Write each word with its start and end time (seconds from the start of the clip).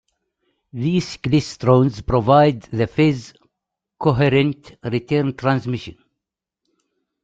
These 0.73 1.17
klystrons 1.17 2.03
provide 2.03 2.63
the 2.63 2.87
phase 2.87 3.35
coherent 3.99 4.75
return 4.83 5.35
transmission. 5.37 5.99